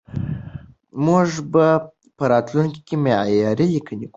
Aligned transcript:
موږ 1.05 1.29
به 1.51 1.67
په 2.17 2.23
راتلونکي 2.33 2.79
کې 2.87 2.95
معياري 3.03 3.65
ليکنې 3.73 4.05
کوو. 4.07 4.09